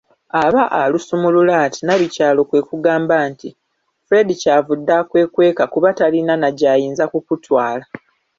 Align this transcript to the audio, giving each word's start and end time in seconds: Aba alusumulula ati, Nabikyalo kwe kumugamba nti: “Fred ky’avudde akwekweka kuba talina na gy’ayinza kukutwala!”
Aba 0.43 0.63
alusumulula 0.81 1.53
ati, 1.65 1.79
Nabikyalo 1.83 2.41
kwe 2.49 2.59
kumugamba 2.67 3.15
nti: 3.31 3.49
“Fred 4.05 4.27
ky’avudde 4.41 4.93
akwekweka 5.01 5.63
kuba 5.73 5.89
talina 5.97 6.33
na 6.41 6.49
gy’ayinza 6.57 7.03
kukutwala!” 7.11 7.83